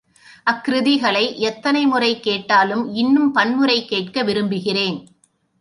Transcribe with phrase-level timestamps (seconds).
[0.47, 4.99] அக்கிருதிகளை எத்தனை முறை கேட்டாலும் இன்னும் பன்முறை கேட்க விரும்புகிறேன்.